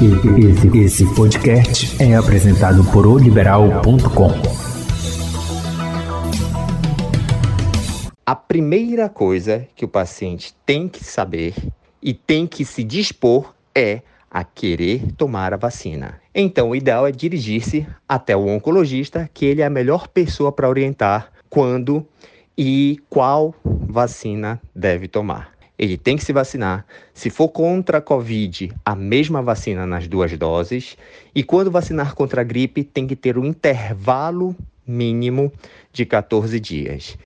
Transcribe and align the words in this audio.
Esse, 0.00 0.78
esse 0.78 1.14
podcast 1.16 2.00
é 2.00 2.14
apresentado 2.14 2.84
por 2.92 3.04
oliberal.com. 3.04 4.30
A 8.24 8.36
primeira 8.36 9.08
coisa 9.08 9.66
que 9.74 9.84
o 9.84 9.88
paciente 9.88 10.54
tem 10.64 10.86
que 10.86 11.02
saber 11.02 11.52
e 12.00 12.14
tem 12.14 12.46
que 12.46 12.64
se 12.64 12.84
dispor 12.84 13.52
é 13.74 14.02
a 14.30 14.44
querer 14.44 15.10
tomar 15.16 15.52
a 15.52 15.56
vacina. 15.56 16.20
Então, 16.32 16.70
o 16.70 16.76
ideal 16.76 17.04
é 17.04 17.10
dirigir-se 17.10 17.84
até 18.08 18.36
o 18.36 18.46
oncologista, 18.46 19.28
que 19.34 19.46
ele 19.46 19.62
é 19.62 19.66
a 19.66 19.70
melhor 19.70 20.06
pessoa 20.06 20.52
para 20.52 20.68
orientar 20.68 21.32
quando 21.50 22.06
e 22.56 23.00
qual 23.10 23.52
vacina 23.64 24.62
deve 24.72 25.08
tomar. 25.08 25.57
Ele 25.78 25.96
tem 25.96 26.16
que 26.16 26.24
se 26.24 26.32
vacinar. 26.32 26.84
Se 27.14 27.30
for 27.30 27.48
contra 27.48 27.98
a 27.98 28.00
Covid, 28.00 28.72
a 28.84 28.96
mesma 28.96 29.40
vacina 29.40 29.86
nas 29.86 30.08
duas 30.08 30.36
doses. 30.36 30.96
E 31.34 31.44
quando 31.44 31.70
vacinar 31.70 32.14
contra 32.14 32.40
a 32.40 32.44
gripe, 32.44 32.82
tem 32.82 33.06
que 33.06 33.14
ter 33.14 33.38
um 33.38 33.44
intervalo 33.44 34.56
mínimo 34.86 35.52
de 35.92 36.04
14 36.04 36.58
dias. 36.58 37.16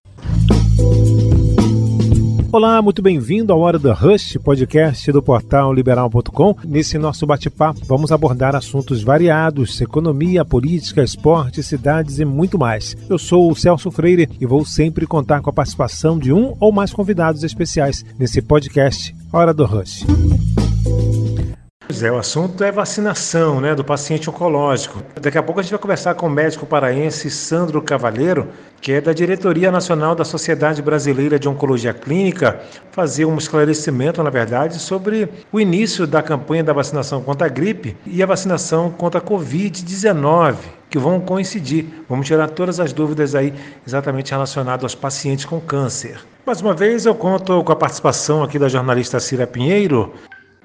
Olá, 2.52 2.83
muito 2.83 3.01
bem-vindo 3.01 3.51
ao 3.51 3.61
Hora 3.61 3.79
do 3.79 3.91
Rush, 3.91 4.37
podcast 4.45 5.11
do 5.11 5.23
portal 5.23 5.73
liberal.com. 5.73 6.55
Nesse 6.62 6.98
nosso 6.98 7.27
bate-papo, 7.27 7.80
vamos 7.87 8.12
abordar 8.12 8.55
assuntos 8.55 9.02
variados: 9.02 9.80
economia, 9.80 10.45
política, 10.45 11.02
esporte, 11.02 11.62
cidades 11.62 12.19
e 12.19 12.27
muito 12.27 12.59
mais. 12.59 12.95
Eu 13.09 13.19
sou 13.19 13.51
o 13.51 13.56
Celso 13.56 13.91
Freire 13.91 14.28
e 14.38 14.45
vou 14.45 14.66
sempre 14.66 15.06
contar 15.06 15.41
com 15.41 15.48
a 15.48 15.52
participação 15.52 16.19
de 16.19 16.30
um 16.30 16.55
ou 16.61 16.70
mais 16.70 16.92
convidados 16.92 17.42
especiais 17.42 18.05
nesse 18.19 18.42
podcast 18.42 19.16
Hora 19.33 19.55
do 19.55 19.64
Rush. 19.64 20.05
Pois 21.93 22.03
é, 22.03 22.11
o 22.11 22.17
assunto 22.17 22.65
é 22.65 22.73
vacinação 22.73 23.61
né, 23.61 23.75
do 23.75 23.85
paciente 23.85 24.31
oncológico. 24.31 25.03
Daqui 25.21 25.37
a 25.37 25.43
pouco 25.43 25.61
a 25.61 25.62
gente 25.62 25.73
vai 25.73 25.79
conversar 25.79 26.15
com 26.15 26.27
o 26.27 26.31
médico 26.31 26.65
paraense 26.65 27.31
Sandro 27.31 27.83
Cavalheiro, 27.83 28.49
que 28.81 28.93
é 28.93 29.01
da 29.03 29.12
Diretoria 29.12 29.71
Nacional 29.71 30.15
da 30.15 30.25
Sociedade 30.25 30.81
Brasileira 30.81 31.39
de 31.39 31.51
Oncologia 31.51 31.93
Clínica, 31.93 32.59
fazer 32.93 33.27
um 33.27 33.37
esclarecimento, 33.37 34.23
na 34.23 34.31
verdade, 34.31 34.79
sobre 34.79 35.29
o 35.53 35.61
início 35.61 36.07
da 36.07 36.23
campanha 36.23 36.65
da 36.65 36.73
vacinação 36.73 37.21
contra 37.21 37.47
a 37.47 37.51
gripe 37.51 37.95
e 38.06 38.23
a 38.23 38.27
vacinação 38.27 38.91
contra 38.91 39.21
a 39.21 39.23
Covid-19 39.23 40.56
que 40.89 40.99
vão 40.99 41.21
coincidir. 41.21 41.84
Vamos 42.09 42.27
tirar 42.27 42.49
todas 42.49 42.81
as 42.81 42.95
dúvidas 42.95 43.34
aí 43.34 43.53
exatamente 43.87 44.31
relacionadas 44.31 44.84
aos 44.84 44.95
pacientes 44.95 45.45
com 45.45 45.61
câncer. 45.61 46.21
Mais 46.45 46.61
uma 46.61 46.75
vez 46.75 47.06
eu 47.06 47.15
conto 47.15 47.62
com 47.62 47.73
a 47.73 47.77
participação 47.77 48.43
aqui 48.43 48.59
da 48.59 48.69
jornalista 48.69 49.21
Cira 49.21 49.47
Pinheiro, 49.47 50.12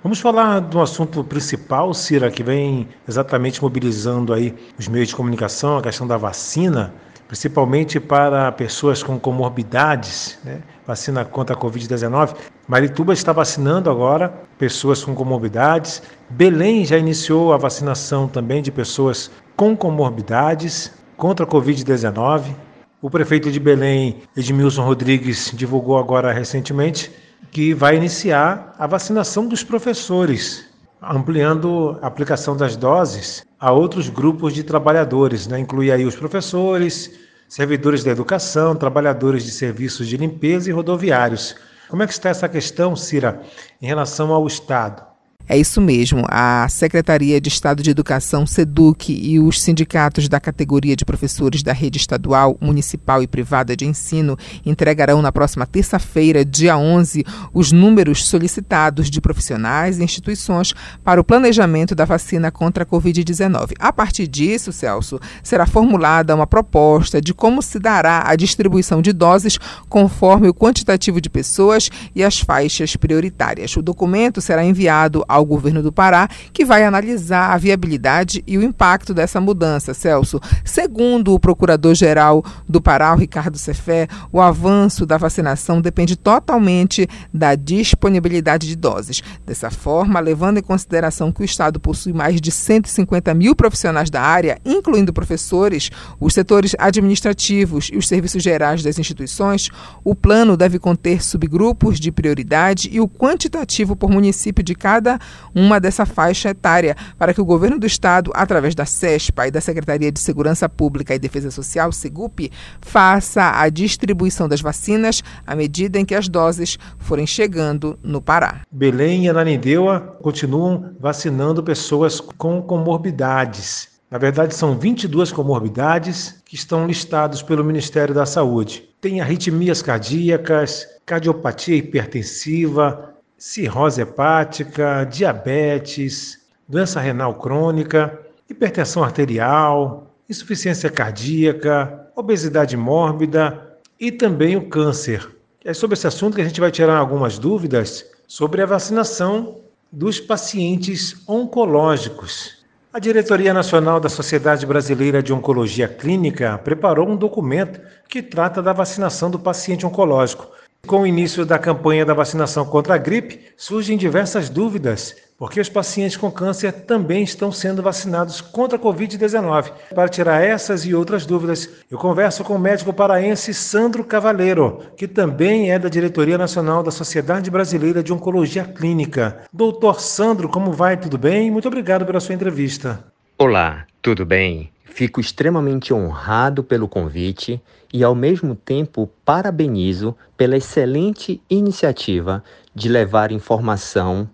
Vamos 0.04 0.20
falar 0.20 0.60
do 0.60 0.80
assunto 0.80 1.24
principal, 1.24 1.92
Cira, 1.92 2.30
que 2.30 2.44
vem 2.44 2.88
exatamente 3.08 3.60
mobilizando 3.62 4.32
aí 4.32 4.54
os 4.78 4.88
meios 4.88 5.10
de 5.10 5.16
comunicação, 5.16 5.80
a 5.80 5.82
questão 5.82 6.06
da 6.06 6.16
vacina, 6.18 6.94
principalmente 7.28 8.00
para 8.00 8.52
pessoas 8.52 9.02
com 9.02 9.20
comorbidades, 9.20 10.38
né? 10.44 10.62
vacina 10.86 11.26
contra 11.26 11.56
a 11.56 11.60
Covid-19. 11.60 12.36
Marituba 12.68 13.12
está 13.12 13.34
vacinando 13.34 13.90
agora 13.90 14.32
pessoas 14.60 15.04
com 15.04 15.16
comorbidades. 15.16 16.04
Belém 16.30 16.86
já 16.86 16.98
iniciou 16.98 17.52
a 17.52 17.58
vacinação 17.58 18.28
também 18.28 18.62
de 18.62 18.72
pessoas 18.72 19.32
com 19.56 19.76
comorbidades 19.76 20.92
contra 21.18 21.44
a 21.44 21.50
Covid-19. 21.50 22.54
O 23.02 23.10
prefeito 23.10 23.52
de 23.52 23.60
Belém, 23.60 24.18
Edmilson 24.36 24.84
Rodrigues, 24.84 25.52
divulgou 25.56 25.98
agora 25.98 26.32
recentemente 26.32 27.12
que 27.52 27.74
vai 27.74 27.96
iniciar 27.96 28.76
a 28.78 28.88
vacinação 28.88 29.48
dos 29.48 29.64
professores, 29.64 30.66
ampliando 31.02 31.98
a 32.02 32.08
aplicação 32.08 32.56
das 32.56 32.76
doses 32.76 33.46
a 33.60 33.72
outros 33.72 34.10
grupos 34.10 34.54
de 34.54 34.64
trabalhadores, 34.64 35.48
né? 35.48 35.60
inclui 35.60 35.92
aí 35.92 36.06
os 36.06 36.16
professores, 36.16 37.12
servidores 37.48 38.04
da 38.04 38.12
educação, 38.12 38.76
trabalhadores 38.76 39.44
de 39.44 39.52
serviços 39.52 40.08
de 40.08 40.18
limpeza 40.18 40.70
e 40.70 40.74
rodoviários. 40.74 41.56
Como 41.90 42.04
é 42.04 42.08
que 42.08 42.14
está 42.14 42.30
essa 42.30 42.50
questão, 42.50 42.96
Cira, 42.96 43.42
em 43.82 43.88
relação 43.88 44.32
ao 44.34 44.46
Estado? 44.46 45.17
É 45.50 45.58
isso 45.58 45.80
mesmo. 45.80 46.26
A 46.28 46.68
Secretaria 46.68 47.40
de 47.40 47.48
Estado 47.48 47.82
de 47.82 47.90
Educação, 47.90 48.46
SEDUC, 48.46 49.14
e 49.14 49.40
os 49.40 49.62
sindicatos 49.62 50.28
da 50.28 50.42
categoria 50.42 50.94
de 50.94 51.06
professores 51.06 51.64
da 51.64 51.72
rede 51.72 51.98
estadual, 51.98 52.58
municipal 52.60 53.24
e 53.24 53.28
privada 53.28 53.76
de 53.76 53.86
ensino 53.86 54.38
entregarão 54.66 55.22
na 55.22 55.32
próxima 55.32 55.66
terça-feira, 55.66 56.44
dia 56.44 56.78
11, 56.78 57.24
os 57.54 57.72
números 57.72 58.26
solicitados 58.26 59.10
de 59.10 59.22
profissionais 59.22 60.00
e 60.00 60.04
instituições 60.04 60.74
para 61.02 61.22
o 61.22 61.24
planejamento 61.24 61.96
da 61.96 62.04
vacina 62.04 62.52
contra 62.52 62.84
a 62.84 62.86
Covid-19. 62.86 63.72
A 63.80 63.94
partir 63.94 64.28
disso, 64.28 64.74
Celso, 64.74 65.18
será 65.42 65.66
formulada 65.66 66.36
uma 66.36 66.48
proposta 66.48 67.22
de 67.22 67.34
como 67.34 67.62
se 67.62 67.80
dará 67.80 68.24
a 68.26 68.36
distribuição 68.36 69.02
de 69.02 69.14
doses 69.14 69.58
conforme 69.88 70.50
o 70.50 70.54
quantitativo 70.54 71.22
de 71.22 71.30
pessoas 71.30 71.90
e 72.14 72.22
as 72.22 72.38
faixas 72.38 72.98
prioritárias. 72.98 73.78
O 73.78 73.82
documento 73.82 74.42
será 74.42 74.66
enviado 74.66 75.24
ao 75.37 75.37
ao 75.38 75.46
governo 75.46 75.82
do 75.82 75.92
Pará, 75.92 76.28
que 76.52 76.66
vai 76.66 76.84
analisar 76.84 77.54
a 77.54 77.58
viabilidade 77.58 78.44
e 78.46 78.58
o 78.58 78.64
impacto 78.64 79.14
dessa 79.14 79.40
mudança. 79.40 79.94
Celso, 79.94 80.42
segundo 80.66 81.34
o 81.34 81.40
procurador-geral 81.40 82.44
do 82.68 82.82
Pará, 82.82 83.14
Ricardo 83.16 83.58
Cefé, 83.58 84.08
o 84.32 84.42
avanço 84.42 85.06
da 85.06 85.18
vacinação 85.18 85.80
depende 85.80 86.16
totalmente 86.16 87.08
da 87.34 87.56
disponibilidade 87.56 88.68
de 88.68 88.76
doses. 88.76 89.22
Dessa 89.46 89.70
forma, 89.70 90.20
levando 90.20 90.58
em 90.58 90.64
consideração 90.64 91.32
que 91.32 91.42
o 91.42 91.46
Estado 91.46 91.80
possui 91.80 92.14
mais 92.14 92.42
de 92.42 92.52
150 92.52 93.34
mil 93.34 93.56
profissionais 93.56 94.10
da 94.10 94.22
área, 94.22 94.60
incluindo 94.66 95.14
professores, 95.14 95.90
os 96.20 96.34
setores 96.34 96.76
administrativos 96.80 97.90
e 97.94 97.98
os 97.98 98.08
serviços 98.08 98.42
gerais 98.42 98.82
das 98.82 98.98
instituições, 98.98 99.70
o 100.04 100.16
plano 100.16 100.58
deve 100.58 100.80
conter 100.80 101.24
subgrupos 101.24 102.00
de 102.00 102.12
prioridade 102.12 102.90
e 102.92 103.00
o 103.00 103.08
quantitativo 103.08 103.96
por 103.96 104.10
município 104.10 104.64
de 104.64 104.74
cada 104.74 105.20
uma 105.54 105.80
dessa 105.80 106.06
faixa 106.06 106.50
etária, 106.50 106.96
para 107.18 107.34
que 107.34 107.42
o 107.42 107.46
governo 107.46 107.80
do 107.80 107.86
estado, 107.88 108.32
através 108.34 108.76
da 108.76 108.86
SESPA 108.86 109.48
e 109.48 109.52
da 109.52 109.62
Secretaria 109.62 110.12
de 110.12 110.20
Segurança 110.20 110.70
Pública 110.70 111.16
e 111.16 111.20
Defesa 111.20 111.52
Social, 111.52 111.92
SEGUP, 111.92 112.52
faça 112.82 113.60
a 113.60 113.70
distribuição 113.70 114.48
das 114.48 114.62
vacinas 114.62 115.24
à 115.46 115.56
medida 115.56 116.00
em 116.00 116.06
que 116.06 116.16
as 116.16 116.28
doses 116.28 116.78
forem 117.00 117.26
chegando 117.26 117.98
no 118.04 118.22
Pará. 118.22 118.62
Belém 118.72 119.26
e 119.26 119.30
Ananindeua 119.30 120.18
continuam 120.22 120.96
vacinando 121.00 121.64
pessoas 121.64 122.20
com 122.20 122.62
comorbidades. 122.62 123.98
Na 124.10 124.18
verdade, 124.18 124.56
são 124.56 124.78
22 124.78 125.34
comorbidades 125.34 126.42
que 126.46 126.56
estão 126.56 126.88
listados 126.88 127.42
pelo 127.42 127.64
Ministério 127.64 128.16
da 128.16 128.26
Saúde. 128.26 128.88
Tem 129.02 129.20
arritmias 129.20 129.82
cardíacas, 129.82 130.88
cardiopatia 131.06 131.76
hipertensiva, 131.76 133.14
cirrose 133.38 134.02
hepática, 134.02 135.04
diabetes, 135.06 136.40
doença 136.68 137.00
renal 137.00 137.36
crônica, 137.36 138.20
hipertensão 138.50 139.04
arterial, 139.04 140.14
insuficiência 140.30 140.90
cardíaca, 140.90 142.10
obesidade 142.16 142.76
mórbida 142.76 143.78
e 144.00 144.12
também 144.12 144.56
o 144.56 144.68
câncer. 144.68 145.30
É 145.64 145.74
sobre 145.74 145.96
esse 145.96 146.08
assunto 146.08 146.36
que 146.36 146.42
a 146.42 146.46
gente 146.46 146.60
vai 146.60 146.72
tirar 146.72 146.98
algumas 146.98 147.38
dúvidas 147.38 148.06
sobre 148.28 148.62
a 148.62 148.66
vacinação 148.66 149.60
dos 149.92 150.20
pacientes 150.20 151.24
oncológicos. 151.28 152.58
A 152.92 153.00
Diretoria 153.00 153.54
Nacional 153.54 154.00
da 154.00 154.10
Sociedade 154.10 154.66
Brasileira 154.66 155.22
de 155.22 155.32
Oncologia 155.32 155.88
Clínica 155.88 156.58
preparou 156.58 157.08
um 157.08 157.16
documento 157.16 157.80
que 158.10 158.24
trata 158.24 158.62
da 158.62 158.74
vacinação 158.74 159.30
do 159.30 159.38
paciente 159.38 159.86
oncológico. 159.86 160.48
Com 160.86 161.02
o 161.02 161.08
início 161.08 161.46
da 161.46 161.60
campanha 161.60 162.06
da 162.06 162.14
vacinação 162.14 162.66
contra 162.66 162.96
a 162.96 162.98
gripe, 162.98 163.42
surgem 163.58 163.98
diversas 163.98 164.50
dúvidas, 164.50 165.16
porque 165.38 165.60
os 165.60 165.70
pacientes 165.70 166.16
com 166.16 166.32
câncer 166.32 166.72
também 166.72 167.24
estão 167.24 167.52
sendo 167.52 167.82
vacinados 167.82 168.40
contra 168.40 168.78
a 168.78 168.82
Covid-19. 168.82 169.72
Para 169.94 170.10
tirar 170.10 170.44
essas 170.44 170.86
e 170.86 170.96
outras 170.96 171.26
dúvidas, 171.26 171.70
eu 171.92 171.98
converso 171.98 172.44
com 172.44 172.56
o 172.56 172.60
médico 172.60 172.94
paraense 172.94 173.54
Sandro 173.54 174.04
Cavaleiro, 174.04 174.82
que 174.96 175.08
também 175.08 175.72
é 175.72 175.78
da 175.78 175.90
Diretoria 175.90 176.38
Nacional 176.38 176.82
da 176.82 176.92
Sociedade 176.92 177.52
Brasileira 177.52 178.02
de 178.02 178.14
Oncologia 178.14 178.64
Clínica. 178.64 179.42
Doutor 179.52 180.00
Sandro, 180.00 180.48
como 180.48 180.72
vai? 180.72 180.96
Tudo 180.96 181.18
bem? 181.18 181.52
Muito 181.52 181.68
obrigado 181.68 182.06
pela 182.06 182.20
sua 182.20 182.36
entrevista. 182.36 183.04
Olá, 183.38 183.86
tudo 184.02 184.26
bem? 184.26 184.72
Fico 184.90 185.20
extremamente 185.20 185.94
honrado 185.94 186.64
pelo 186.64 186.88
convite 186.88 187.62
e, 187.94 188.04
ao 188.04 188.16
mesmo 188.16 188.56
tempo, 188.56 189.10
parabenizo 189.24 190.16
pela 190.36 190.58
excelente 190.58 191.42
iniciativa 191.50 192.44
de 192.74 192.90
levar 192.90 193.32
informação 193.32 194.28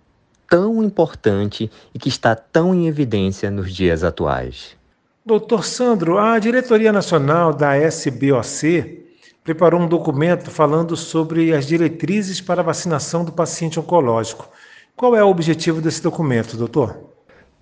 tão 0.50 0.84
importante 0.84 1.70
e 1.94 2.00
que 2.00 2.08
está 2.08 2.36
tão 2.36 2.74
em 2.74 2.88
evidência 2.88 3.50
nos 3.52 3.74
dias 3.74 4.04
atuais. 4.04 4.78
Doutor 5.26 5.66
Sandro, 5.66 6.18
a 6.18 6.38
Diretoria 6.40 6.92
Nacional 6.94 7.54
da 7.54 7.76
SBOC 7.78 9.04
preparou 9.44 9.82
um 9.82 9.88
documento 9.88 10.50
falando 10.50 10.96
sobre 10.96 11.54
as 11.54 11.66
diretrizes 11.66 12.40
para 12.40 12.62
a 12.62 12.66
vacinação 12.66 13.26
do 13.26 13.32
paciente 13.32 13.80
oncológico. 13.80 14.50
Qual 14.96 15.16
é 15.16 15.24
o 15.24 15.30
objetivo 15.30 15.82
desse 15.82 16.02
documento, 16.02 16.56
doutor? 16.56 16.98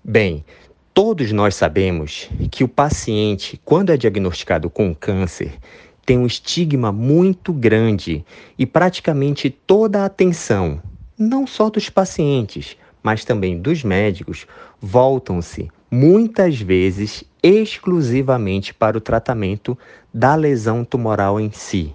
Bem, 0.04 0.44
todos 0.94 1.32
nós 1.32 1.54
sabemos 1.54 2.28
que 2.50 2.62
o 2.62 2.68
paciente, 2.68 3.60
quando 3.64 3.90
é 3.90 3.96
diagnosticado 3.96 4.68
com 4.68 4.94
câncer, 4.94 5.58
tem 6.04 6.18
um 6.18 6.26
estigma 6.26 6.92
muito 6.92 7.52
grande 7.52 8.24
e 8.58 8.66
praticamente 8.66 9.48
toda 9.48 10.02
a 10.02 10.06
atenção, 10.06 10.82
não 11.18 11.46
só 11.46 11.70
dos 11.70 11.88
pacientes, 11.88 12.76
mas 13.02 13.24
também 13.24 13.58
dos 13.58 13.82
médicos, 13.82 14.46
voltam-se 14.80 15.70
muitas 15.90 16.60
vezes 16.60 17.24
exclusivamente 17.42 18.74
para 18.74 18.96
o 18.96 19.00
tratamento 19.00 19.76
da 20.12 20.34
lesão 20.34 20.84
tumoral 20.84 21.40
em 21.40 21.50
si. 21.50 21.92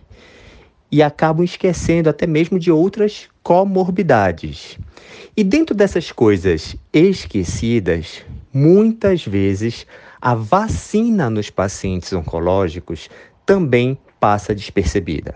E 0.92 1.04
acabam 1.04 1.44
esquecendo 1.44 2.10
até 2.10 2.26
mesmo 2.26 2.58
de 2.58 2.72
outras 2.72 3.28
comorbidades. 3.44 4.78
E 5.36 5.44
dentro 5.44 5.76
dessas 5.76 6.12
coisas 6.12 6.76
esquecidas, 6.92 8.24
muitas 8.54 9.26
vezes 9.26 9.86
a 10.22 10.34
vacina 10.34 11.30
nos 11.30 11.50
pacientes 11.50 12.12
oncológicos 12.14 13.10
também 13.46 13.98
passa 14.20 14.56
despercebida. 14.56 15.36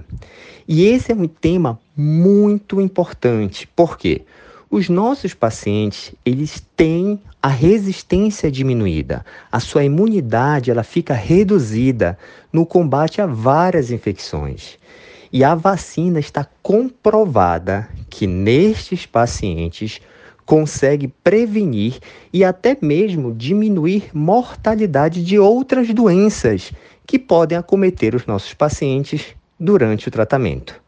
E 0.67 0.85
esse 0.85 1.11
é 1.11 1.15
um 1.15 1.27
tema 1.27 1.79
muito 1.95 2.81
importante, 2.81 3.67
porque 3.75 4.23
os 4.69 4.87
nossos 4.87 5.33
pacientes, 5.33 6.13
eles 6.25 6.65
têm 6.75 7.19
a 7.41 7.49
resistência 7.49 8.49
diminuída, 8.49 9.25
a 9.51 9.59
sua 9.59 9.83
imunidade 9.83 10.71
ela 10.71 10.83
fica 10.83 11.13
reduzida 11.13 12.17
no 12.53 12.65
combate 12.65 13.21
a 13.21 13.25
várias 13.25 13.91
infecções. 13.91 14.77
E 15.33 15.45
a 15.45 15.55
vacina 15.55 16.19
está 16.19 16.45
comprovada 16.61 17.87
que 18.09 18.27
nestes 18.27 19.05
pacientes 19.05 20.01
consegue 20.45 21.07
prevenir 21.07 21.99
e 22.33 22.43
até 22.43 22.77
mesmo 22.81 23.33
diminuir 23.33 24.09
mortalidade 24.13 25.23
de 25.23 25.39
outras 25.39 25.87
doenças 25.93 26.73
que 27.07 27.17
podem 27.17 27.57
acometer 27.57 28.13
os 28.13 28.25
nossos 28.25 28.53
pacientes 28.53 29.27
durante 29.57 30.09
o 30.09 30.11
tratamento. 30.11 30.81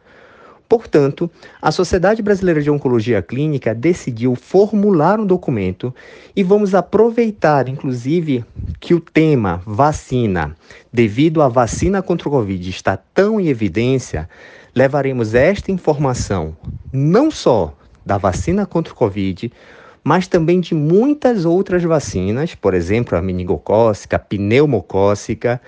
Portanto, 0.73 1.29
a 1.61 1.71
Sociedade 1.71 2.23
Brasileira 2.23 2.59
de 2.59 2.71
Oncologia 2.71 3.21
Clínica 3.21 3.75
decidiu 3.75 4.33
formular 4.33 5.19
um 5.19 5.25
documento 5.27 5.93
e 6.35 6.41
vamos 6.41 6.73
aproveitar, 6.73 7.69
inclusive, 7.69 8.43
que 8.79 8.95
o 8.95 8.99
tema 8.99 9.61
vacina, 9.67 10.55
devido 10.91 11.43
à 11.43 11.47
vacina 11.47 12.01
contra 12.01 12.27
o 12.27 12.31
Covid 12.31 12.71
está 12.71 12.97
tão 12.97 13.39
em 13.39 13.49
evidência, 13.49 14.27
levaremos 14.73 15.35
esta 15.35 15.71
informação 15.71 16.57
não 16.91 17.29
só 17.29 17.77
da 18.03 18.17
vacina 18.17 18.65
contra 18.65 18.93
o 18.93 18.95
Covid, 18.95 19.53
mas 20.03 20.27
também 20.27 20.59
de 20.59 20.73
muitas 20.73 21.45
outras 21.45 21.83
vacinas, 21.83 22.55
por 22.55 22.73
exemplo, 22.73 23.15
a 23.15 23.21
meningocócica, 23.21 24.15
a 24.15 24.19
pneumocócica, 24.19 25.61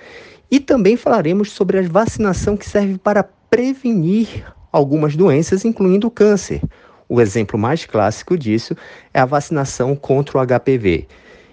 e 0.50 0.58
também 0.58 0.96
falaremos 0.96 1.52
sobre 1.52 1.78
a 1.78 1.82
vacinação 1.82 2.56
que 2.56 2.68
serve 2.68 2.98
para 2.98 3.22
prevenir 3.48 4.55
algumas 4.76 5.16
doenças, 5.16 5.64
incluindo 5.64 6.06
o 6.06 6.10
câncer. 6.10 6.60
O 7.08 7.20
exemplo 7.20 7.58
mais 7.58 7.86
clássico 7.86 8.36
disso 8.36 8.76
é 9.14 9.20
a 9.20 9.24
vacinação 9.24 9.96
contra 9.96 10.38
o 10.38 10.46
HPV. 10.46 11.06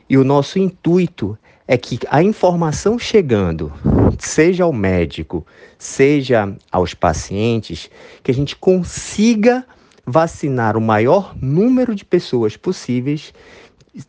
E 0.10 0.18
o 0.18 0.24
nosso 0.24 0.60
intuito 0.60 1.38
é 1.68 1.78
que 1.78 2.00
a 2.10 2.22
informação 2.22 3.00
chegando, 3.00 3.72
seja 4.20 4.66
ao 4.66 4.74
médico, 4.74 5.46
seja 5.78 6.54
aos 6.72 6.94
pacientes, 6.94 7.90
que 8.22 8.30
a 8.30 8.34
gente 8.34 8.56
consiga 8.56 9.66
vacinar 10.06 10.76
o 10.76 10.82
maior 10.82 11.34
número 11.42 11.96
de 11.96 12.04
pessoas 12.04 12.58
possíveis, 12.58 13.34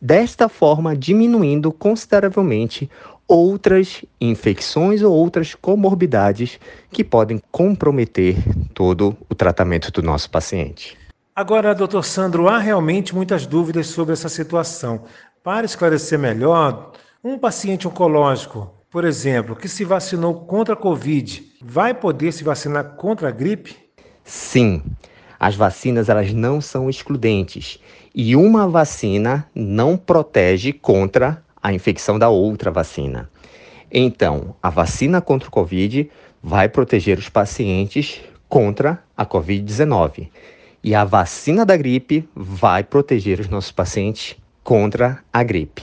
desta 0.01 0.49
forma 0.49 0.95
diminuindo 0.95 1.71
consideravelmente 1.71 2.89
outras 3.27 4.03
infecções 4.19 5.01
ou 5.01 5.13
outras 5.13 5.55
comorbidades 5.55 6.59
que 6.91 7.03
podem 7.03 7.41
comprometer 7.51 8.37
todo 8.73 9.17
o 9.29 9.35
tratamento 9.35 9.91
do 9.91 10.01
nosso 10.01 10.29
paciente. 10.29 10.97
Agora, 11.35 11.75
doutor 11.75 12.03
Sandro, 12.03 12.47
há 12.47 12.59
realmente 12.59 13.13
muitas 13.13 13.45
dúvidas 13.45 13.87
sobre 13.87 14.13
essa 14.13 14.29
situação. 14.29 15.03
Para 15.43 15.65
esclarecer 15.65 16.17
melhor, 16.17 16.93
um 17.23 17.37
paciente 17.37 17.87
oncológico, 17.87 18.71
por 18.89 19.03
exemplo, 19.03 19.55
que 19.55 19.67
se 19.67 19.83
vacinou 19.83 20.45
contra 20.45 20.73
a 20.73 20.77
Covid, 20.77 21.43
vai 21.61 21.93
poder 21.93 22.31
se 22.31 22.43
vacinar 22.43 22.95
contra 22.95 23.27
a 23.27 23.31
gripe? 23.31 23.75
Sim. 24.23 24.81
As 25.37 25.55
vacinas 25.55 26.07
elas 26.07 26.31
não 26.31 26.61
são 26.61 26.89
excludentes 26.89 27.79
e 28.13 28.35
uma 28.35 28.67
vacina 28.67 29.45
não 29.53 29.97
protege 29.97 30.71
contra 30.71 31.43
a 31.65 31.73
infecção 31.73 32.19
da 32.19 32.29
outra 32.29 32.69
vacina. 32.69 33.27
Então, 33.91 34.55
a 34.61 34.69
vacina 34.69 35.19
contra 35.19 35.49
o 35.49 35.51
Covid 35.51 36.11
vai 36.39 36.69
proteger 36.69 37.17
os 37.17 37.27
pacientes 37.27 38.21
contra 38.47 39.03
a 39.17 39.25
Covid-19 39.25 40.27
e 40.83 40.93
a 40.93 41.03
vacina 41.03 41.65
da 41.65 41.75
gripe 41.75 42.29
vai 42.35 42.83
proteger 42.83 43.39
os 43.39 43.49
nossos 43.49 43.71
pacientes 43.71 44.35
contra 44.63 45.23
a 45.33 45.41
gripe. 45.41 45.81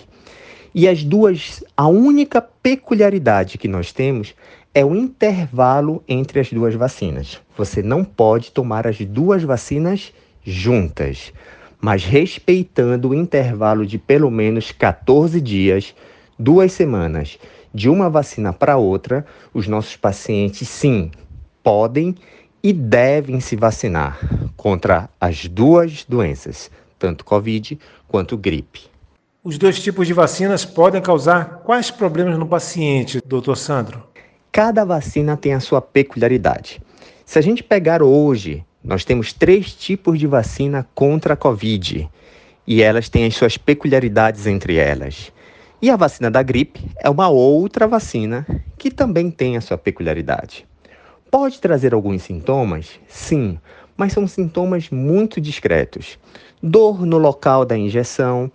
E 0.73 0.87
as 0.87 1.03
duas, 1.03 1.65
a 1.77 1.89
única 1.89 2.41
peculiaridade 2.41 3.59
que 3.59 3.67
nós 3.67 3.93
temos 3.93 4.37
é 4.73 4.85
o 4.85 4.95
intervalo 4.95 6.01
entre 6.07 6.39
as 6.39 6.53
duas 6.53 6.77
vacinas. 6.77 7.41
Você 7.59 7.83
não 7.83 8.05
pode 8.05 8.53
tomar 8.53 8.87
as 8.87 8.99
duas 8.99 9.43
vacinas 9.43 10.13
juntas 10.45 11.33
mas 11.83 12.05
respeitando 12.05 13.09
o 13.09 13.15
intervalo 13.15 13.85
de 13.85 13.99
pelo 13.99 14.31
menos 14.31 14.71
14 14.71 15.41
dias, 15.41 15.93
duas 16.39 16.73
semanas, 16.73 17.41
de 17.75 17.89
uma 17.89 18.09
vacina 18.09 18.53
para 18.53 18.77
outra, 18.77 19.27
os 19.53 19.67
nossos 19.67 19.97
pacientes 19.97 20.69
sim 20.69 21.11
podem 21.61 22.15
e 22.63 22.73
devem 22.73 23.41
se 23.41 23.57
vacinar 23.57 24.21
contra 24.57 25.11
as 25.21 25.49
duas 25.49 26.05
doenças, 26.09 26.71
tanto 27.01 27.25
Covid 27.25 27.77
quanto 28.07 28.37
gripe. 28.37 28.83
Os 29.43 29.59
dois 29.59 29.83
tipos 29.83 30.07
de 30.07 30.13
vacinas 30.13 30.65
podem 30.65 31.03
causar 31.03 31.63
quais 31.65 31.91
problemas 31.91 32.39
no 32.39 32.47
paciente, 32.47 33.21
doutor 33.27 33.57
Sandro? 33.57 34.05
Cada 34.53 34.85
vacina 34.85 35.37
tem 35.37 35.53
a 35.53 35.59
sua 35.59 35.83
peculiaridade. 35.83 36.81
Se 37.27 37.41
a 37.41 37.43
gente 37.43 37.65
pegar 37.65 38.05
hoje 38.05 38.65
nós 38.85 39.05
temos 39.05 39.33
três 39.33 39.73
tipos 39.73 40.19
de 40.19 40.27
vacina 40.27 40.87
contra 40.95 41.35
a 41.35 41.37
Covid 41.37 42.09
e 42.67 42.83
elas 42.83 43.09
têm 43.09 43.27
as 43.27 43.35
suas 43.35 43.57
peculiaridades 43.57 44.47
entre 44.47 44.77
elas. 44.77 45.33
E 45.81 45.91
a 45.91 45.97
vacina 45.97 46.31
da 46.31 46.43
gripe 46.43 46.81
é 46.99 47.09
uma 47.09 47.29
outra 47.29 47.87
vacina 47.87 48.47
que 48.79 48.91
também 48.91 49.31
tem 49.31 49.57
a 49.57 49.61
sua 49.61 49.79
peculiaridade. 49.79 50.67
Pode 51.31 51.61
trazer 51.61 51.95
alguns 51.95 52.23
sintomas? 52.23 53.01
Sim, 53.09 53.59
mas 53.97 54.13
são 54.13 54.27
sintomas 54.27 54.91
muito 54.91 55.41
discretos. 55.41 56.19
Dor 56.63 57.07
no 57.07 57.19
local 57.19 57.65
da 57.65 57.77
injeção 57.77 58.51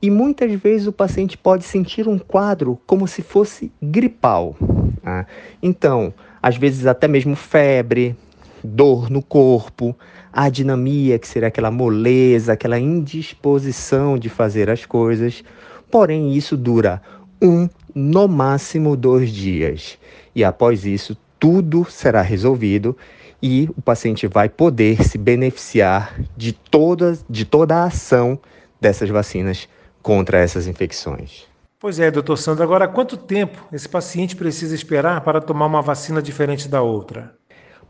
e 0.00 0.10
muitas 0.10 0.52
vezes 0.60 0.86
o 0.86 0.92
paciente 0.92 1.36
pode 1.36 1.64
sentir 1.64 2.08
um 2.08 2.18
quadro 2.18 2.80
como 2.86 3.06
se 3.06 3.22
fosse 3.22 3.70
gripal. 3.80 4.56
Tá? 5.02 5.26
Então, 5.62 6.12
às 6.42 6.56
vezes 6.56 6.86
até 6.86 7.06
mesmo 7.06 7.36
febre, 7.36 8.16
dor 8.62 9.10
no 9.10 9.22
corpo, 9.22 9.96
a 10.32 10.48
dinamia, 10.48 11.18
que 11.18 11.28
seria 11.28 11.48
aquela 11.48 11.70
moleza, 11.70 12.52
aquela 12.52 12.78
indisposição 12.78 14.18
de 14.18 14.28
fazer 14.28 14.70
as 14.70 14.86
coisas. 14.86 15.42
Porém, 15.90 16.32
isso 16.34 16.56
dura 16.56 17.02
um, 17.40 17.68
no 17.94 18.28
máximo 18.28 18.96
dois 18.96 19.30
dias. 19.30 19.98
E 20.34 20.44
após 20.44 20.86
isso, 20.86 21.16
tudo 21.38 21.84
será 21.90 22.22
resolvido 22.22 22.96
e 23.42 23.68
o 23.76 23.82
paciente 23.82 24.26
vai 24.28 24.48
poder 24.48 25.02
se 25.02 25.18
beneficiar 25.18 26.20
de 26.36 26.52
toda, 26.52 27.18
de 27.28 27.44
toda 27.44 27.76
a 27.76 27.84
ação 27.84 28.38
dessas 28.80 29.10
vacinas 29.10 29.68
contra 30.00 30.38
essas 30.38 30.66
infecções. 30.66 31.44
Pois 31.80 31.98
é, 31.98 32.12
doutor 32.12 32.38
Sandro. 32.38 32.62
Agora, 32.62 32.86
quanto 32.86 33.16
tempo 33.16 33.66
esse 33.72 33.88
paciente 33.88 34.36
precisa 34.36 34.72
esperar 34.72 35.20
para 35.22 35.40
tomar 35.40 35.66
uma 35.66 35.82
vacina 35.82 36.22
diferente 36.22 36.68
da 36.68 36.80
outra? 36.80 37.34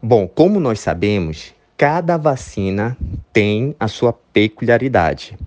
Bom, 0.04 0.26
como 0.26 0.58
nós 0.58 0.80
sabemos, 0.80 1.54
cada 1.78 2.16
vacina 2.16 2.96
tem 3.32 3.76
a 3.78 3.86
sua 3.86 4.12
peculiaridade. 4.12 5.38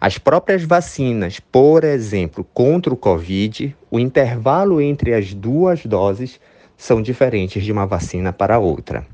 As 0.00 0.18
próprias 0.18 0.64
vacinas, 0.64 1.38
por 1.38 1.84
exemplo, 1.84 2.44
contra 2.52 2.92
o 2.92 2.96
Covid, 2.96 3.76
o 3.88 4.00
intervalo 4.00 4.80
entre 4.80 5.14
as 5.14 5.32
duas 5.32 5.86
doses 5.86 6.40
são 6.76 7.00
diferentes 7.00 7.62
de 7.62 7.70
uma 7.70 7.86
vacina 7.86 8.32
para 8.32 8.58
outra. 8.58 9.06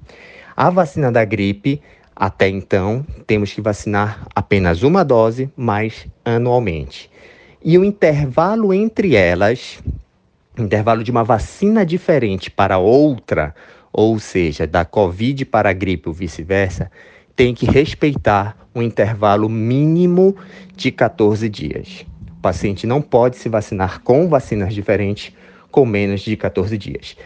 A 0.56 0.70
vacina 0.70 1.12
da 1.12 1.26
gripe, 1.26 1.82
até 2.14 2.48
então, 2.48 3.06
temos 3.26 3.52
que 3.52 3.60
vacinar 3.60 4.26
apenas 4.34 4.82
uma 4.82 5.04
dose, 5.04 5.52
mas 5.54 6.06
anualmente. 6.24 7.10
E 7.62 7.76
o 7.76 7.84
intervalo 7.84 8.72
entre 8.72 9.14
elas, 9.14 9.78
intervalo 10.56 11.04
de 11.04 11.10
uma 11.10 11.22
vacina 11.22 11.84
diferente 11.84 12.50
para 12.50 12.78
outra, 12.78 13.54
ou 13.96 14.18
seja, 14.18 14.66
da 14.66 14.84
Covid 14.84 15.46
para 15.46 15.70
a 15.70 15.72
gripe 15.72 16.06
ou 16.06 16.14
vice-versa, 16.14 16.90
tem 17.34 17.54
que 17.54 17.64
respeitar 17.64 18.54
um 18.74 18.82
intervalo 18.82 19.48
mínimo 19.48 20.36
de 20.76 20.92
14 20.92 21.48
dias. 21.48 22.04
O 22.36 22.42
paciente 22.42 22.86
não 22.86 23.00
pode 23.00 23.38
se 23.38 23.48
vacinar 23.48 24.02
com 24.02 24.28
vacinas 24.28 24.74
diferentes 24.74 25.32
com 25.70 25.86
menos 25.86 26.20
de 26.20 26.36
14 26.36 26.76
dias. 26.76 27.16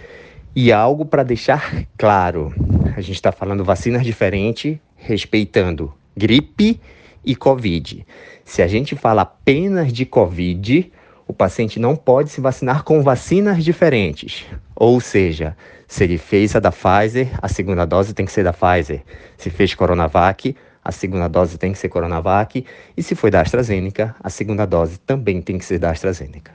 E 0.55 0.73
algo 0.73 1.05
para 1.05 1.25
deixar 1.25 1.85
claro: 1.99 2.55
a 2.97 3.01
gente 3.01 3.17
está 3.17 3.33
falando 3.33 3.65
vacinas 3.65 4.05
diferentes, 4.05 4.79
respeitando 4.95 5.93
gripe 6.17 6.81
e 7.25 7.35
Covid. 7.35 8.07
Se 8.45 8.63
a 8.63 8.69
gente 8.69 8.95
fala 8.95 9.23
apenas 9.23 9.93
de 9.93 10.07
Covid, 10.07 10.93
o 11.31 11.33
paciente 11.33 11.79
não 11.79 11.95
pode 11.95 12.29
se 12.29 12.41
vacinar 12.41 12.83
com 12.83 13.03
vacinas 13.05 13.63
diferentes. 13.63 14.47
Ou 14.75 15.01
seja, 15.01 15.57
se 15.87 16.03
ele 16.03 16.19
fez 16.19 16.57
a 16.57 16.59
da 16.59 16.73
Pfizer, 16.73 17.29
a 17.41 17.47
segunda 17.47 17.85
dose 17.87 18.13
tem 18.13 18.27
que 18.27 18.33
ser 18.33 18.43
da 18.43 18.53
Pfizer. 18.53 19.03
Se 19.39 19.49
fez 19.49 19.73
Coronavac, 19.73 20.57
a 20.85 20.91
segunda 20.91 21.29
dose 21.29 21.57
tem 21.57 21.71
que 21.71 21.79
ser 21.79 21.89
Coronavac. 21.89 22.67
E 22.97 23.03
se 23.03 23.15
foi 23.15 23.31
da 23.31 23.43
AstraZeneca, 23.43 24.17
a 24.21 24.29
segunda 24.29 24.67
dose 24.67 24.99
também 24.99 25.41
tem 25.41 25.57
que 25.57 25.65
ser 25.65 25.79
da 25.79 25.91
AstraZeneca. 25.91 26.51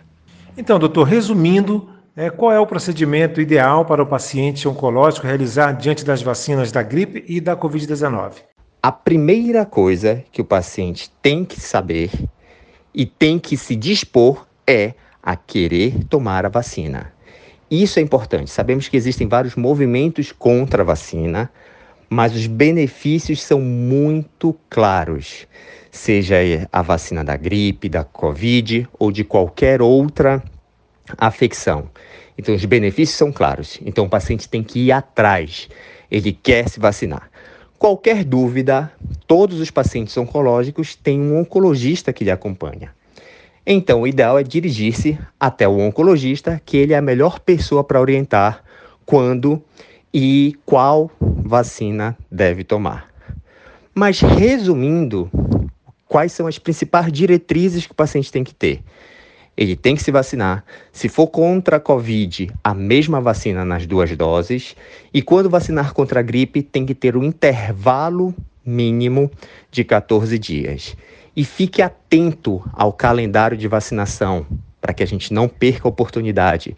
Então, 0.58 0.78
doutor, 0.78 1.04
resumindo, 1.04 1.90
é, 2.14 2.30
qual 2.30 2.52
é 2.52 2.60
o 2.60 2.68
procedimento 2.68 3.40
ideal 3.40 3.86
para 3.86 4.04
o 4.04 4.06
paciente 4.06 4.68
oncológico 4.68 5.26
realizar 5.26 5.72
diante 5.72 6.04
das 6.04 6.22
vacinas 6.22 6.70
da 6.70 6.84
gripe 6.84 7.24
e 7.30 7.40
da 7.40 7.56
Covid-19? 7.56 8.34
A 8.84 8.92
primeira 8.92 9.66
coisa 9.66 10.22
que 10.34 10.42
o 10.42 10.46
paciente 10.46 11.10
tem 11.22 11.46
que 11.46 11.62
saber 11.62 12.12
e 12.94 13.06
tem 13.06 13.38
que 13.38 13.58
se 13.58 13.74
dispor 13.76 14.46
é 14.68 14.94
a 15.22 15.36
querer 15.36 16.04
tomar 16.06 16.46
a 16.46 16.50
vacina. 16.50 17.14
Isso 17.70 18.00
é 18.00 18.02
importante. 18.02 18.52
Sabemos 18.52 18.88
que 18.88 18.96
existem 18.96 19.28
vários 19.28 19.56
movimentos 19.56 20.32
contra 20.32 20.84
a 20.84 20.86
vacina, 20.86 21.50
mas 22.10 22.36
os 22.36 22.46
benefícios 22.46 23.42
são 23.42 23.60
muito 23.60 24.56
claros, 24.70 25.48
seja 25.92 26.36
a 26.72 26.82
vacina 26.82 27.24
da 27.24 27.36
gripe, 27.36 27.90
da 27.90 28.04
Covid 28.04 28.88
ou 29.00 29.12
de 29.12 29.24
qualquer 29.24 29.82
outra 29.82 30.44
afecção. 31.18 31.90
Então, 32.38 32.54
os 32.54 32.66
benefícios 32.66 33.18
são 33.18 33.32
claros. 33.32 33.80
Então, 33.84 34.06
o 34.06 34.10
paciente 34.10 34.48
tem 34.48 34.62
que 34.62 34.80
ir 34.80 34.92
atrás. 34.92 35.70
Ele 36.12 36.32
quer 36.32 36.70
se 36.70 36.80
vacinar. 36.80 37.30
Qualquer 37.80 38.24
dúvida, 38.24 38.92
todos 39.28 39.60
os 39.60 39.72
pacientes 39.72 40.16
oncológicos 40.18 40.96
têm 40.96 41.20
um 41.20 41.40
oncologista 41.40 42.14
que 42.14 42.24
lhe 42.24 42.32
acompanha. 42.32 42.94
Então, 43.66 44.02
o 44.02 44.08
ideal 44.08 44.38
é 44.38 44.44
dirigir-se 44.44 45.18
até 45.40 45.68
o 45.68 45.80
oncologista, 45.80 46.62
que 46.66 46.78
ele 46.78 46.94
é 46.94 46.98
a 46.98 47.02
melhor 47.02 47.40
pessoa 47.40 47.84
para 47.84 48.00
orientar 48.00 48.64
quando 49.06 49.62
e 50.14 50.56
qual 50.66 51.12
vacina 51.20 52.18
deve 52.32 52.64
tomar. 52.64 53.10
Mas 53.94 54.20
resumindo, 54.20 55.30
quais 56.08 56.32
são 56.32 56.48
as 56.48 56.60
principais 56.60 57.12
diretrizes 57.12 57.86
que 57.86 57.92
o 57.92 57.96
paciente 57.96 58.32
tem 58.32 58.44
que 58.44 58.54
ter? 58.54 58.84
ele 59.58 59.76
tem 59.76 59.96
que 59.96 60.04
se 60.04 60.12
vacinar. 60.12 60.66
Se 60.92 61.08
for 61.08 61.28
contra 61.28 61.78
a 61.78 61.80
Covid, 61.80 62.52
a 62.64 62.74
mesma 62.74 63.22
vacina 63.22 63.64
nas 63.64 63.86
duas 63.86 64.16
doses. 64.16 64.76
E 65.14 65.22
quando 65.22 65.50
vacinar 65.50 65.94
contra 65.94 66.20
a 66.20 66.24
gripe, 66.24 66.62
tem 66.62 66.86
que 66.86 66.94
ter 66.94 67.16
um 67.16 67.24
intervalo 67.24 68.36
mínimo 68.66 69.32
de 69.72 69.84
14 69.84 70.38
dias. 70.38 70.96
E 71.36 71.44
fique 71.44 71.82
atento 71.82 72.64
ao 72.74 72.94
calendário 72.94 73.58
de 73.58 73.68
vacinação, 73.68 74.46
para 74.80 74.94
que 74.94 75.04
a 75.04 75.08
gente 75.08 75.34
não 75.34 75.48
perca 75.48 75.88
a 75.88 75.90
oportunidade. 75.90 76.76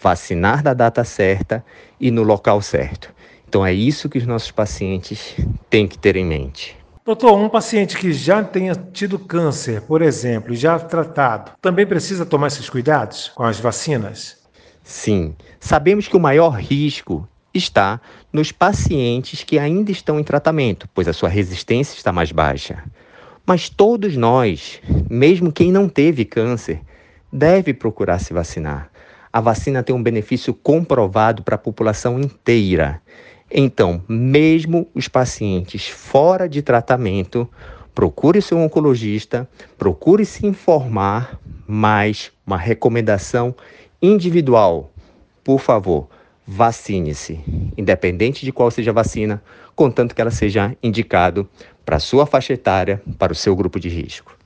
Vacinar 0.00 0.62
da 0.62 0.74
data 0.74 1.02
certa 1.04 1.64
e 2.00 2.10
no 2.10 2.22
local 2.22 2.62
certo. 2.62 3.12
Então 3.48 3.64
é 3.64 3.72
isso 3.72 4.08
que 4.08 4.18
os 4.18 4.26
nossos 4.26 4.50
pacientes 4.50 5.34
têm 5.70 5.88
que 5.88 5.98
ter 5.98 6.16
em 6.16 6.24
mente. 6.24 6.76
Doutor, 7.04 7.38
um 7.38 7.48
paciente 7.48 7.96
que 7.96 8.12
já 8.12 8.42
tenha 8.42 8.74
tido 8.74 9.18
câncer, 9.18 9.80
por 9.82 10.02
exemplo, 10.02 10.54
já 10.54 10.78
tratado, 10.78 11.52
também 11.62 11.86
precisa 11.86 12.26
tomar 12.26 12.48
esses 12.48 12.68
cuidados 12.68 13.28
com 13.28 13.44
as 13.44 13.60
vacinas? 13.60 14.38
Sim. 14.82 15.34
Sabemos 15.60 16.08
que 16.08 16.16
o 16.16 16.20
maior 16.20 16.50
risco 16.50 17.26
está 17.54 18.00
nos 18.32 18.52
pacientes 18.52 19.44
que 19.44 19.58
ainda 19.58 19.90
estão 19.90 20.18
em 20.18 20.24
tratamento, 20.24 20.88
pois 20.92 21.08
a 21.08 21.12
sua 21.12 21.28
resistência 21.28 21.96
está 21.96 22.12
mais 22.12 22.32
baixa. 22.32 22.82
Mas 23.46 23.68
todos 23.68 24.16
nós, 24.16 24.80
mesmo 25.08 25.52
quem 25.52 25.70
não 25.70 25.88
teve 25.88 26.24
câncer, 26.24 26.80
deve 27.32 27.72
procurar 27.72 28.18
se 28.18 28.32
vacinar. 28.32 28.90
A 29.32 29.40
vacina 29.40 29.84
tem 29.84 29.94
um 29.94 30.02
benefício 30.02 30.52
comprovado 30.52 31.44
para 31.44 31.54
a 31.54 31.58
população 31.58 32.18
inteira. 32.18 33.00
Então, 33.48 34.02
mesmo 34.08 34.88
os 34.92 35.06
pacientes 35.06 35.86
fora 35.86 36.48
de 36.48 36.60
tratamento, 36.60 37.48
procure 37.94 38.42
seu 38.42 38.58
oncologista, 38.58 39.48
procure 39.78 40.24
se 40.24 40.44
informar, 40.44 41.38
mas 41.68 42.32
uma 42.44 42.58
recomendação 42.58 43.54
individual, 44.02 44.90
por 45.44 45.60
favor, 45.60 46.08
vacine-se, 46.44 47.38
independente 47.76 48.44
de 48.44 48.50
qual 48.50 48.72
seja 48.72 48.90
a 48.90 48.94
vacina, 48.94 49.40
contanto 49.76 50.16
que 50.16 50.20
ela 50.20 50.32
seja 50.32 50.76
indicado 50.82 51.48
para 51.86 51.96
a 51.96 52.00
sua 52.00 52.26
faixa 52.26 52.52
etária, 52.52 53.00
para 53.16 53.32
o 53.32 53.36
seu 53.36 53.54
grupo 53.54 53.78
de 53.78 53.88
risco. 53.88 54.36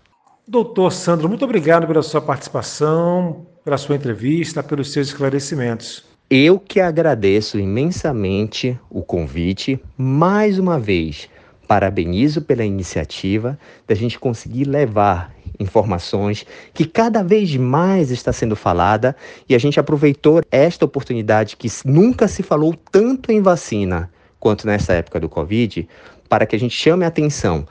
Doutor 0.47 0.92
Sandro, 0.92 1.28
muito 1.28 1.44
obrigado 1.44 1.87
pela 1.87 2.02
sua 2.02 2.20
participação, 2.20 3.47
pela 3.64 3.78
sua 3.78 3.97
entrevista, 3.97 4.62
pelos 4.62 4.92
seus 4.92 5.09
esclarecimentos. 5.09 6.04
Eu 6.28 6.61
que 6.61 6.80
agradeço 6.80 7.59
imensamente 7.59 8.78
o 8.90 9.02
convite. 9.02 9.80
Mais 9.97 10.59
uma 10.59 10.78
vez, 10.78 11.28
parabenizo 11.66 12.42
pela 12.42 12.64
iniciativa 12.64 13.59
da 13.87 13.94
gente 13.94 14.18
conseguir 14.18 14.64
levar 14.64 15.35
informações 15.59 16.44
que 16.75 16.85
cada 16.85 17.23
vez 17.23 17.56
mais 17.56 18.11
está 18.11 18.32
sendo 18.32 18.56
falada 18.56 19.14
e 19.49 19.54
a 19.54 19.59
gente 19.59 19.78
aproveitou 19.78 20.40
esta 20.50 20.85
oportunidade 20.85 21.56
que 21.56 21.68
nunca 21.85 22.26
se 22.28 22.42
falou 22.42 22.75
tanto 22.90 23.30
em 23.30 23.40
vacina 23.40 24.11
quanto 24.40 24.66
nessa 24.66 24.94
época 24.94 25.20
do 25.20 25.28
Covid, 25.28 25.87
para 26.30 26.46
que 26.46 26.56
a 26.56 26.58
gente 26.58 26.75
chame 26.75 27.04
a 27.04 27.08
atenção 27.08 27.66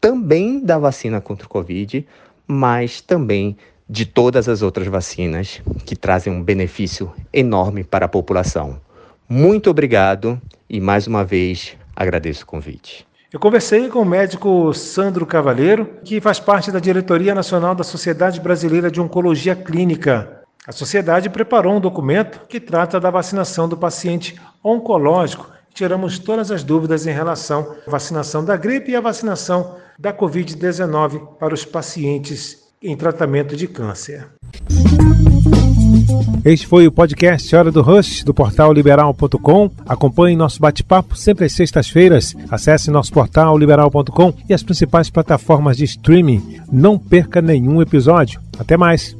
também 0.00 0.60
da 0.62 0.78
vacina 0.78 1.20
contra 1.20 1.46
o 1.46 1.48
Covid, 1.48 2.04
mas 2.46 3.00
também 3.00 3.56
de 3.88 4.04
todas 4.04 4.48
as 4.48 4.62
outras 4.62 4.88
vacinas 4.88 5.62
que 5.86 5.94
trazem 5.94 6.32
um 6.32 6.42
benefício 6.42 7.12
enorme 7.32 7.84
para 7.84 8.06
a 8.06 8.08
população. 8.08 8.80
Muito 9.28 9.70
obrigado 9.70 10.40
e 10.68 10.80
mais 10.80 11.06
uma 11.06 11.24
vez 11.24 11.76
agradeço 11.94 12.42
o 12.42 12.46
convite. 12.46 13.06
Eu 13.32 13.38
conversei 13.38 13.88
com 13.88 14.00
o 14.00 14.04
médico 14.04 14.74
Sandro 14.74 15.24
Cavalheiro, 15.24 15.88
que 16.04 16.20
faz 16.20 16.40
parte 16.40 16.72
da 16.72 16.80
diretoria 16.80 17.32
nacional 17.32 17.76
da 17.76 17.84
Sociedade 17.84 18.40
Brasileira 18.40 18.90
de 18.90 19.00
Oncologia 19.00 19.54
Clínica. 19.54 20.42
A 20.66 20.72
sociedade 20.72 21.30
preparou 21.30 21.76
um 21.76 21.80
documento 21.80 22.40
que 22.48 22.58
trata 22.58 22.98
da 22.98 23.08
vacinação 23.08 23.68
do 23.68 23.76
paciente 23.76 24.34
oncológico. 24.64 25.48
Tiramos 25.74 26.18
todas 26.18 26.50
as 26.50 26.62
dúvidas 26.62 27.06
em 27.06 27.12
relação 27.12 27.74
à 27.86 27.90
vacinação 27.90 28.44
da 28.44 28.56
gripe 28.56 28.90
e 28.90 28.96
à 28.96 29.00
vacinação 29.00 29.76
da 29.98 30.12
Covid-19 30.12 31.36
para 31.38 31.54
os 31.54 31.64
pacientes 31.64 32.58
em 32.82 32.96
tratamento 32.96 33.54
de 33.56 33.66
câncer. 33.66 34.26
Este 36.42 36.66
foi 36.66 36.86
o 36.86 36.92
podcast 36.92 37.54
Hora 37.54 37.70
do 37.70 37.82
Rush 37.82 38.24
do 38.24 38.32
portal 38.32 38.72
liberal.com. 38.72 39.70
Acompanhe 39.86 40.34
nosso 40.34 40.58
bate-papo 40.58 41.14
sempre 41.14 41.44
às 41.44 41.52
sextas-feiras. 41.52 42.34
Acesse 42.50 42.90
nosso 42.90 43.12
portal 43.12 43.58
liberal.com 43.58 44.32
e 44.48 44.54
as 44.54 44.62
principais 44.62 45.10
plataformas 45.10 45.76
de 45.76 45.84
streaming. 45.84 46.60
Não 46.72 46.98
perca 46.98 47.42
nenhum 47.42 47.82
episódio. 47.82 48.40
Até 48.58 48.76
mais. 48.78 49.14